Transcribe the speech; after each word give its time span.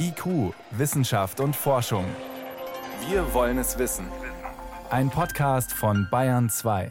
IQ, 0.00 0.54
Wissenschaft 0.70 1.40
und 1.40 1.54
Forschung. 1.54 2.04
Wir 3.08 3.34
wollen 3.34 3.58
es 3.58 3.78
wissen. 3.78 4.06
Ein 4.90 5.10
Podcast 5.10 5.72
von 5.72 6.08
Bayern 6.10 6.48
2. 6.48 6.90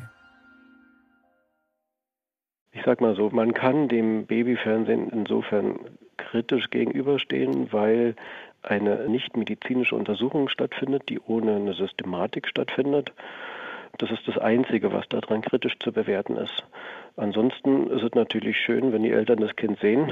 Ich 2.73 2.81
sag 2.85 3.01
mal 3.01 3.15
so, 3.15 3.29
man 3.31 3.53
kann 3.53 3.87
dem 3.87 4.25
Babyfernsehen 4.27 5.09
insofern 5.09 5.79
kritisch 6.17 6.69
gegenüberstehen, 6.69 7.73
weil 7.73 8.15
eine 8.61 9.09
nicht 9.09 9.35
medizinische 9.35 9.95
Untersuchung 9.95 10.47
stattfindet, 10.49 11.09
die 11.09 11.19
ohne 11.19 11.55
eine 11.55 11.73
Systematik 11.73 12.47
stattfindet. 12.47 13.11
Das 13.99 14.11
ist 14.11 14.27
das 14.27 14.37
Einzige, 14.37 14.93
was 14.93 15.07
daran 15.09 15.41
kritisch 15.41 15.77
zu 15.79 15.91
bewerten 15.91 16.37
ist. 16.37 16.63
Ansonsten 17.15 17.89
ist 17.89 18.03
es 18.03 18.13
natürlich 18.13 18.57
schön, 18.57 18.93
wenn 18.93 19.01
die 19.01 19.11
Eltern 19.11 19.39
das 19.39 19.55
Kind 19.55 19.79
sehen. 19.79 20.11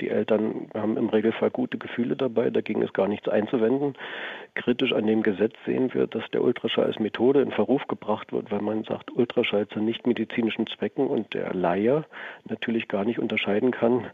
Die 0.00 0.08
Eltern 0.08 0.68
haben 0.72 0.96
im 0.96 1.08
Regelfall 1.08 1.50
gute 1.50 1.78
Gefühle 1.78 2.14
dabei, 2.14 2.50
dagegen 2.50 2.82
ist 2.82 2.94
gar 2.94 3.08
nichts 3.08 3.28
einzuwenden. 3.28 3.94
Kritisch 4.54 4.92
an 4.92 5.08
dem 5.08 5.24
Gesetz 5.24 5.54
sehen 5.66 5.92
wir, 5.94 6.06
dass 6.06 6.22
der 6.30 6.44
Ultraschall 6.44 6.84
als 6.84 7.00
Methode 7.00 7.42
in 7.42 7.50
Verruf 7.50 7.88
gebracht 7.88 8.32
wird, 8.32 8.52
weil 8.52 8.60
man 8.60 8.84
sagt, 8.84 9.10
Ultraschall 9.10 9.66
zu 9.66 9.80
nicht 9.80 10.06
medizinischen 10.06 10.68
Zwecken 10.68 11.08
und 11.08 11.34
der 11.34 11.52
Laie 11.54 12.04
natürlich 12.48 12.86
gar 12.86 13.04
nicht 13.04 13.18
unterscheiden 13.18 13.72
kann, 13.72 14.06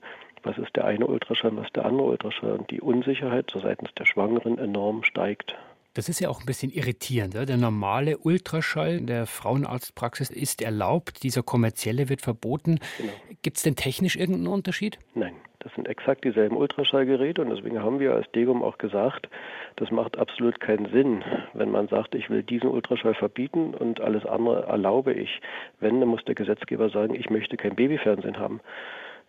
was 0.42 0.56
ist 0.56 0.74
der 0.76 0.86
eine 0.86 1.06
Ultraschall, 1.06 1.54
was 1.56 1.70
der 1.72 1.84
andere 1.84 2.08
Ultraschall. 2.08 2.52
Und 2.52 2.70
die 2.70 2.80
Unsicherheit 2.80 3.52
seitens 3.54 3.92
der 3.94 4.06
Schwangeren 4.06 4.56
enorm 4.56 5.04
steigt. 5.04 5.56
Das 5.94 6.08
ist 6.08 6.20
ja 6.20 6.28
auch 6.28 6.40
ein 6.40 6.46
bisschen 6.46 6.70
irritierend. 6.70 7.34
Der 7.34 7.56
normale 7.56 8.18
Ultraschall 8.18 9.00
der 9.00 9.26
Frauenarztpraxis 9.26 10.30
ist 10.30 10.62
erlaubt, 10.62 11.22
dieser 11.24 11.42
kommerzielle 11.42 12.08
wird 12.08 12.20
verboten. 12.20 12.78
Genau. 12.98 13.12
Gibt 13.42 13.56
es 13.56 13.64
denn 13.64 13.74
technisch 13.74 14.16
irgendeinen 14.16 14.48
Unterschied? 14.48 14.98
Nein, 15.14 15.34
das 15.58 15.74
sind 15.74 15.88
exakt 15.88 16.24
dieselben 16.24 16.56
Ultraschallgeräte 16.56 17.42
und 17.42 17.50
deswegen 17.50 17.82
haben 17.82 17.98
wir 17.98 18.14
als 18.14 18.30
Degum 18.32 18.62
auch 18.62 18.78
gesagt, 18.78 19.28
das 19.76 19.90
macht 19.90 20.16
absolut 20.16 20.60
keinen 20.60 20.86
Sinn, 20.92 21.24
wenn 21.54 21.70
man 21.70 21.88
sagt, 21.88 22.14
ich 22.14 22.30
will 22.30 22.42
diesen 22.42 22.70
Ultraschall 22.70 23.14
verbieten 23.14 23.74
und 23.74 24.00
alles 24.00 24.24
andere 24.24 24.66
erlaube 24.66 25.12
ich. 25.12 25.40
Wenn, 25.80 26.00
dann 26.00 26.08
muss 26.08 26.24
der 26.24 26.34
Gesetzgeber 26.34 26.90
sagen, 26.90 27.14
ich 27.14 27.30
möchte 27.30 27.56
kein 27.56 27.74
Babyfernsehen 27.74 28.38
haben 28.38 28.60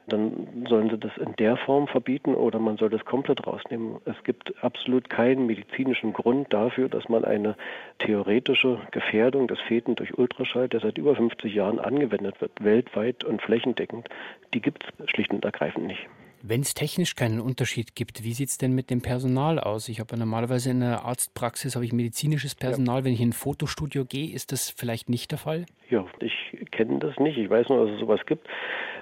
dann 0.08 0.66
sollen 0.68 0.90
sie 0.90 0.98
das 0.98 1.16
in 1.18 1.36
der 1.38 1.58
Form 1.58 1.88
verbieten 1.88 2.36
oder 2.36 2.60
man 2.60 2.78
soll 2.78 2.90
das 2.90 3.06
komplett 3.06 3.46
rausnehmen. 3.46 3.98
Es 4.06 4.24
gibt 4.24 4.54
absolut 4.64 5.10
keinen 5.10 5.46
medizinischen 5.46 6.14
Grund 6.14 6.52
dafür, 6.54 6.90
dass 6.90 7.08
man 7.08 7.24
eine 7.24 7.56
theoretische 8.00 8.80
Gefährdung 8.92 9.48
des 9.48 9.60
Feten 9.62 9.96
durch 9.96 10.18
Ultraschall, 10.18 10.68
der 10.68 10.80
seit 10.80 10.98
über 10.98 11.16
50 11.16 11.54
Jahren 11.54 11.80
angewendet 11.80 12.42
wird, 12.42 12.52
weltweit 12.62 13.24
und 13.24 13.42
flächendeckend, 13.42 14.10
die 14.54 14.62
gibt 14.62 14.86
es 14.98 15.10
schlicht 15.10 15.32
und 15.32 15.46
ergreifend 15.46 15.88
nicht. 15.88 16.08
Wenn 16.44 16.62
es 16.62 16.74
technisch 16.74 17.16
keinen 17.16 17.40
Unterschied 17.40 17.96
gibt, 17.96 18.24
wie 18.24 18.34
sieht 18.34 18.50
es 18.50 18.58
denn 18.58 18.74
mit 18.74 18.90
dem 18.90 19.02
Personal 19.02 19.60
aus? 19.60 19.90
Ich 19.90 20.00
habe 20.00 20.14
ja 20.14 20.18
normalerweise 20.18 20.72
in 20.72 20.80
der 20.80 21.06
Arztpraxis 21.06 21.76
habe 21.76 21.86
ich 21.86 21.94
medizinisches 21.94 22.56
Personal. 22.56 23.00
Ja. 23.00 23.06
Wenn 23.06 23.14
ich 23.14 23.22
in 23.22 23.30
ein 23.30 23.34
Fotostudio 23.34 24.06
gehe, 24.06 24.34
ist 24.34 24.52
das 24.52 24.70
vielleicht 24.70 25.08
nicht 25.08 25.32
der 25.32 25.38
Fall? 25.38 25.66
Ja, 25.90 26.06
ich 26.20 26.72
kenne 26.72 27.00
das 27.00 27.18
nicht. 27.20 27.38
Ich 27.38 27.50
weiß 27.50 27.70
nur, 27.70 27.86
dass 27.86 27.94
es 27.94 28.00
sowas 28.00 28.22
gibt. 28.26 28.48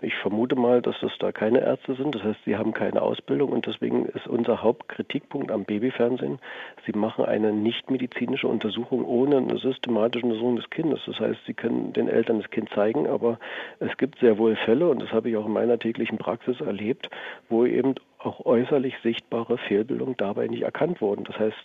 Ich 0.02 0.16
vermute 0.16 0.56
mal, 0.56 0.82
dass 0.82 0.96
es 1.04 1.12
da 1.20 1.32
keine 1.32 1.60
Ärzte 1.60 1.96
sind. 1.96 2.16
Das 2.16 2.24
heißt, 2.24 2.40
sie 2.46 2.56
haben 2.56 2.74
keine 2.74 3.02
Ausbildung 3.02 3.52
und 3.52 3.66
deswegen 3.66 4.06
ist 4.06 4.28
unser 4.28 4.64
Hauptkritikpunkt 4.64 5.52
am 5.52 5.66
Babyfernsehen, 5.66 6.40
sie 6.86 6.94
machen 6.94 7.26
eine 7.26 7.52
nichtmedizinische 7.52 8.48
Untersuchung 8.48 9.04
ohne 9.06 9.38
eine 9.38 9.58
systematische 9.58 10.26
Untersuchung 10.26 10.56
des 10.56 10.70
Kindes. 10.70 11.02
Das 11.06 11.20
heißt, 11.20 11.40
sie 11.46 11.54
können 11.54 11.92
den 11.94 12.08
Eltern 12.08 12.40
das 12.40 12.50
Kind 12.50 12.70
zeigen, 12.74 13.08
aber 13.08 13.40
es 13.80 13.96
gibt 13.98 14.20
sehr 14.20 14.38
wohl 14.38 14.56
Fälle 14.56 14.88
und 14.88 15.02
das 15.02 15.12
habe 15.12 15.30
ich 15.30 15.36
auch 15.36 15.46
in 15.46 15.54
meiner 15.54 15.78
täglichen 15.78 16.18
Praxis 16.18 16.62
erlebt, 16.62 17.10
wo 17.50 17.66
eben 17.66 17.96
auch 18.20 18.46
äußerlich 18.46 18.96
sichtbare 19.02 19.58
Fehlbildungen 19.58 20.16
dabei 20.18 20.48
nicht 20.48 20.64
erkannt 20.64 21.02
wurden. 21.02 21.24
Das 21.24 21.38
heißt, 21.40 21.58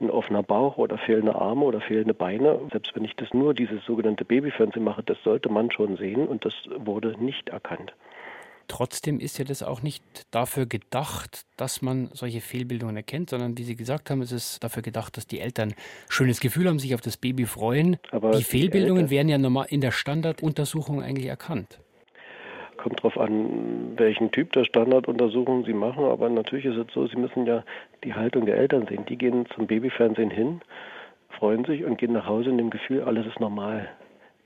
ein 0.00 0.10
offener 0.10 0.42
Bauch 0.42 0.78
oder 0.78 0.96
fehlende 0.98 1.34
Arme 1.34 1.64
oder 1.64 1.80
fehlende 1.80 2.14
Beine, 2.14 2.60
selbst 2.72 2.96
wenn 2.96 3.04
ich 3.04 3.14
das 3.16 3.32
nur 3.34 3.54
dieses 3.54 3.84
sogenannte 3.84 4.24
Babyfernsehen 4.24 4.84
mache, 4.84 5.02
das 5.02 5.18
sollte 5.22 5.50
man 5.50 5.70
schon 5.70 5.96
sehen 5.96 6.26
und 6.26 6.44
das 6.44 6.54
wurde 6.76 7.14
nicht 7.22 7.50
erkannt. 7.50 7.92
Trotzdem 8.68 9.18
ist 9.18 9.38
ja 9.38 9.44
das 9.46 9.62
auch 9.62 9.82
nicht 9.82 10.04
dafür 10.30 10.66
gedacht, 10.66 11.46
dass 11.56 11.80
man 11.80 12.10
solche 12.12 12.42
Fehlbildungen 12.42 12.96
erkennt, 12.96 13.30
sondern 13.30 13.56
wie 13.56 13.64
Sie 13.64 13.76
gesagt 13.76 14.10
haben, 14.10 14.20
ist 14.20 14.32
es 14.32 14.60
dafür 14.60 14.82
gedacht, 14.82 15.16
dass 15.16 15.26
die 15.26 15.40
Eltern 15.40 15.74
schönes 16.10 16.38
Gefühl 16.38 16.68
haben, 16.68 16.78
sich 16.78 16.94
auf 16.94 17.00
das 17.00 17.16
Baby 17.16 17.46
freuen. 17.46 17.96
Aber 18.10 18.32
die 18.32 18.44
Fehlbildungen 18.44 19.06
die 19.06 19.10
werden 19.10 19.28
ja 19.30 19.38
normal 19.38 19.66
in 19.70 19.80
der 19.80 19.90
Standarduntersuchung 19.90 21.02
eigentlich 21.02 21.26
erkannt. 21.26 21.80
Kommt 22.88 23.00
darauf 23.00 23.18
an, 23.18 23.98
welchen 23.98 24.30
Typ 24.30 24.52
der 24.52 24.64
Standarduntersuchung 24.64 25.66
Sie 25.66 25.74
machen, 25.74 26.06
aber 26.06 26.30
natürlich 26.30 26.64
ist 26.64 26.78
es 26.78 26.86
so, 26.94 27.06
Sie 27.06 27.16
müssen 27.16 27.44
ja 27.44 27.62
die 28.02 28.14
Haltung 28.14 28.46
der 28.46 28.56
Eltern 28.56 28.86
sehen. 28.86 29.04
Die 29.06 29.18
gehen 29.18 29.44
zum 29.54 29.66
Babyfernsehen 29.66 30.30
hin, 30.30 30.62
freuen 31.28 31.66
sich 31.66 31.84
und 31.84 31.98
gehen 31.98 32.14
nach 32.14 32.24
Hause 32.24 32.48
in 32.48 32.56
dem 32.56 32.70
Gefühl, 32.70 33.02
alles 33.02 33.26
ist 33.26 33.40
normal. 33.40 33.90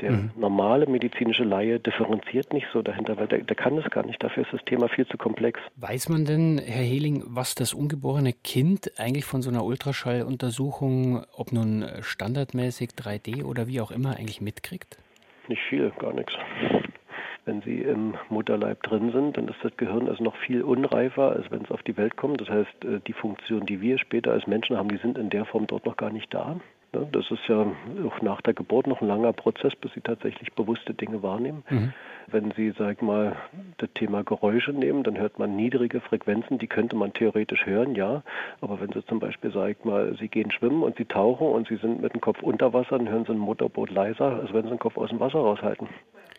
Der 0.00 0.10
mhm. 0.10 0.32
normale 0.34 0.86
medizinische 0.88 1.44
Laie 1.44 1.78
differenziert 1.78 2.52
nicht 2.52 2.66
so 2.72 2.82
dahinter, 2.82 3.16
weil 3.16 3.28
der, 3.28 3.42
der 3.42 3.54
kann 3.54 3.78
es 3.78 3.88
gar 3.90 4.04
nicht. 4.04 4.20
Dafür 4.20 4.42
ist 4.42 4.52
das 4.52 4.64
Thema 4.64 4.88
viel 4.88 5.06
zu 5.06 5.16
komplex. 5.16 5.60
Weiß 5.76 6.08
man 6.08 6.24
denn, 6.24 6.58
Herr 6.58 6.82
Hehling, 6.82 7.22
was 7.28 7.54
das 7.54 7.72
ungeborene 7.72 8.32
Kind 8.32 8.90
eigentlich 8.98 9.24
von 9.24 9.42
so 9.42 9.50
einer 9.50 9.64
Ultraschalluntersuchung, 9.64 11.22
ob 11.36 11.52
nun 11.52 11.86
standardmäßig 12.00 12.90
3D 12.98 13.44
oder 13.44 13.68
wie 13.68 13.80
auch 13.80 13.92
immer, 13.92 14.16
eigentlich 14.16 14.40
mitkriegt? 14.40 14.98
Nicht 15.46 15.62
viel, 15.68 15.92
gar 16.00 16.12
nichts 16.12 16.34
wenn 17.44 17.62
sie 17.62 17.80
im 17.80 18.14
Mutterleib 18.28 18.82
drin 18.82 19.10
sind, 19.12 19.36
dann 19.36 19.48
ist 19.48 19.58
das 19.62 19.76
Gehirn 19.76 20.08
also 20.08 20.22
noch 20.22 20.36
viel 20.36 20.62
unreifer, 20.62 21.32
als 21.32 21.50
wenn 21.50 21.62
es 21.62 21.70
auf 21.70 21.82
die 21.82 21.96
Welt 21.96 22.16
kommt. 22.16 22.40
Das 22.40 22.48
heißt, 22.48 22.84
äh, 22.84 23.00
die 23.06 23.12
Funktionen, 23.12 23.66
die 23.66 23.80
wir 23.80 23.98
später 23.98 24.32
als 24.32 24.46
Menschen 24.46 24.76
haben, 24.76 24.88
die 24.88 24.98
sind 24.98 25.18
in 25.18 25.30
der 25.30 25.44
Form 25.44 25.66
dort 25.66 25.86
noch 25.86 25.96
gar 25.96 26.10
nicht 26.10 26.32
da. 26.32 26.60
Das 26.92 27.30
ist 27.30 27.48
ja 27.48 27.66
auch 28.06 28.20
nach 28.20 28.42
der 28.42 28.52
Geburt 28.52 28.86
noch 28.86 29.00
ein 29.00 29.08
langer 29.08 29.32
Prozess, 29.32 29.74
bis 29.76 29.94
sie 29.94 30.02
tatsächlich 30.02 30.52
bewusste 30.52 30.92
Dinge 30.92 31.22
wahrnehmen. 31.22 31.64
Mhm. 31.70 31.94
Wenn 32.26 32.50
Sie, 32.50 32.70
sag 32.76 32.96
ich 32.96 33.02
mal, 33.02 33.34
das 33.78 33.88
Thema 33.94 34.22
Geräusche 34.22 34.72
nehmen, 34.72 35.02
dann 35.02 35.18
hört 35.18 35.38
man 35.38 35.56
niedrige 35.56 36.00
Frequenzen, 36.00 36.58
die 36.58 36.66
könnte 36.66 36.94
man 36.94 37.14
theoretisch 37.14 37.64
hören, 37.64 37.94
ja. 37.94 38.22
Aber 38.60 38.78
wenn 38.78 38.92
Sie 38.92 39.04
zum 39.06 39.20
Beispiel, 39.20 39.50
sag 39.52 39.86
mal, 39.86 40.14
Sie 40.18 40.28
gehen 40.28 40.50
schwimmen 40.50 40.82
und 40.82 40.98
Sie 40.98 41.06
tauchen 41.06 41.46
und 41.46 41.66
Sie 41.66 41.76
sind 41.76 42.02
mit 42.02 42.12
dem 42.12 42.20
Kopf 42.20 42.42
unter 42.42 42.74
Wasser, 42.74 42.98
dann 42.98 43.08
hören 43.08 43.24
Sie 43.24 43.32
ein 43.32 43.38
Motorboot 43.38 43.90
leiser, 43.90 44.40
als 44.40 44.52
wenn 44.52 44.64
Sie 44.64 44.68
den 44.68 44.78
Kopf 44.78 44.98
aus 44.98 45.08
dem 45.08 45.18
Wasser 45.18 45.38
raushalten. 45.38 45.88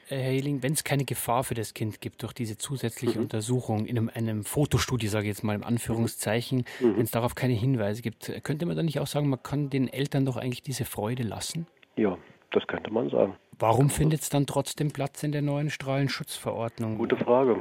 Herr 0.08 0.32
Hehling, 0.32 0.64
wenn 0.64 0.74
es 0.74 0.84
keine 0.84 1.06
Gefahr 1.06 1.44
für 1.44 1.54
das 1.54 1.74
Kind 1.74 2.02
gibt 2.02 2.24
durch 2.24 2.34
diese 2.34 2.58
zusätzliche 2.58 3.18
mhm. 3.18 3.26
Untersuchung 3.26 3.86
in 3.86 3.98
einem, 3.98 4.12
einem 4.14 4.44
Fotostudio, 4.44 5.10
sage 5.10 5.26
ich 5.26 5.30
jetzt 5.30 5.44
mal 5.44 5.56
im 5.56 5.64
Anführungszeichen, 5.64 6.66
mhm. 6.80 6.98
wenn 6.98 7.04
es 7.04 7.12
darauf 7.12 7.36
keine 7.36 7.54
Hinweise 7.54 8.02
gibt, 8.02 8.32
könnte 8.44 8.66
man 8.66 8.76
dann 8.76 8.86
nicht 8.86 9.00
auch 9.00 9.08
sagen, 9.08 9.30
man 9.30 9.42
kann 9.42 9.70
den 9.70 9.88
Eltern 9.88 10.26
doch 10.26 10.38
eigentlich 10.38 10.64
diese 10.64 10.86
Freude 10.86 11.24
lassen? 11.24 11.68
Ja, 11.96 12.18
das 12.52 12.68
könnte 12.68 12.92
man 12.92 13.10
sagen. 13.10 13.36
Warum 13.60 13.90
findet 13.90 14.22
es 14.22 14.30
dann 14.30 14.46
trotzdem 14.46 14.92
Platz 14.92 15.24
in 15.24 15.32
der 15.32 15.42
neuen 15.42 15.70
Strahlenschutzverordnung? 15.70 16.98
Gute 16.98 17.18
Frage. 17.18 17.58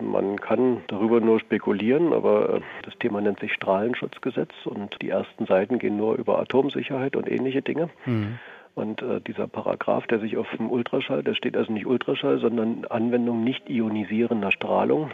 Man 0.00 0.40
kann 0.40 0.82
darüber 0.88 1.20
nur 1.20 1.38
spekulieren, 1.40 2.12
aber 2.12 2.56
äh, 2.56 2.60
das 2.82 2.94
Thema 2.98 3.20
nennt 3.20 3.40
sich 3.40 3.52
Strahlenschutzgesetz 3.52 4.52
und 4.64 4.96
die 5.00 5.10
ersten 5.10 5.46
Seiten 5.46 5.78
gehen 5.78 5.96
nur 5.96 6.16
über 6.16 6.38
Atomsicherheit 6.38 7.14
und 7.14 7.30
ähnliche 7.30 7.62
Dinge. 7.62 7.88
Mhm. 8.06 8.38
Und 8.74 9.02
äh, 9.02 9.20
dieser 9.20 9.48
Paragraph, 9.48 10.06
der 10.06 10.18
sich 10.20 10.36
auf 10.36 10.48
dem 10.56 10.70
Ultraschall, 10.70 11.22
da 11.22 11.34
steht 11.34 11.56
also 11.56 11.72
nicht 11.72 11.86
Ultraschall, 11.86 12.38
sondern 12.38 12.86
Anwendung 12.86 13.44
nicht 13.44 13.68
ionisierender 13.68 14.50
Strahlung. 14.50 15.10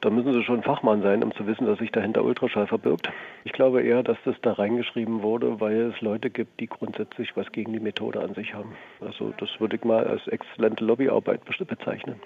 Da 0.00 0.08
müssen 0.08 0.32
Sie 0.32 0.44
schon 0.44 0.62
Fachmann 0.62 1.02
sein, 1.02 1.24
um 1.24 1.32
zu 1.34 1.46
wissen, 1.46 1.66
dass 1.66 1.78
sich 1.78 1.90
dahinter 1.90 2.24
Ultraschall 2.24 2.68
verbirgt. 2.68 3.10
Ich 3.42 3.52
glaube 3.52 3.82
eher, 3.82 4.04
dass 4.04 4.16
das 4.24 4.36
da 4.40 4.52
reingeschrieben 4.52 5.22
wurde, 5.22 5.60
weil 5.60 5.92
es 5.92 6.00
Leute 6.00 6.30
gibt, 6.30 6.60
die 6.60 6.68
grundsätzlich 6.68 7.36
was 7.36 7.50
gegen 7.50 7.72
die 7.72 7.80
Methode 7.80 8.20
an 8.20 8.34
sich 8.34 8.54
haben. 8.54 8.76
Also 9.00 9.34
das 9.38 9.48
würde 9.58 9.76
ich 9.76 9.84
mal 9.84 10.06
als 10.06 10.26
exzellente 10.28 10.84
Lobbyarbeit 10.84 11.40
bezeichnen. 11.44 12.20